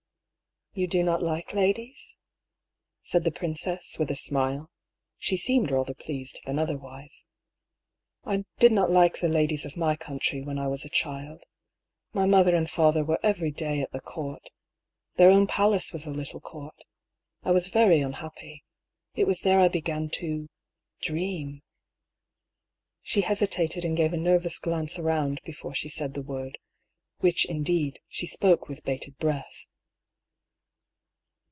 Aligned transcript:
"You 0.81 0.87
do 0.87 1.03
not 1.03 1.21
like 1.21 1.53
ladies?" 1.53 2.15
said 3.01 3.25
the 3.25 3.29
princess, 3.31 3.97
with 3.99 4.09
a 4.09 4.15
smile. 4.15 4.71
(She 5.17 5.35
seemed 5.35 5.69
rather 5.69 5.93
pleased 5.93 6.39
than 6.45 6.57
otherwise.)" 6.57 7.25
I 8.33 8.45
did 8.57 8.71
not 8.71 8.89
like 8.89 9.19
the 9.19 9.27
ladies 9.27 9.65
of 9.65 9.75
my 9.75 9.97
country 9.97 10.41
when 10.41 10.57
I 10.57 10.69
was 10.69 10.85
a 10.85 10.89
child. 10.89 11.43
My 12.13 12.25
mother 12.25 12.55
and 12.55 12.69
father 12.69 13.03
were 13.03 13.19
every 13.21 13.51
day 13.51 13.81
at 13.81 13.91
the 13.91 13.99
Court. 13.99 14.47
Their 15.17 15.29
own 15.29 15.45
palace 15.45 15.91
was 15.91 16.05
a 16.05 16.09
little 16.11 16.39
Court. 16.39 16.85
I 17.43 17.51
was 17.51 17.67
very 17.67 17.99
unhappy. 17.99 18.63
It 19.13 19.27
was 19.27 19.41
there 19.41 19.59
I 19.59 19.67
began 19.67 20.09
to 20.19 20.47
dream." 21.01 21.63
She 23.01 23.19
hesitated 23.23 23.83
and 23.83 23.97
gave 23.97 24.13
a 24.13 24.17
nervous 24.17 24.57
glance 24.57 24.97
around 24.97 25.41
be 25.43 25.51
fore 25.51 25.75
she 25.75 25.89
said 25.89 26.13
the 26.13 26.21
word, 26.23 26.57
which, 27.19 27.43
indeed, 27.43 27.99
she 28.07 28.25
spoke 28.25 28.69
with 28.69 28.83
bated 28.85 29.17
breath. 29.17 29.65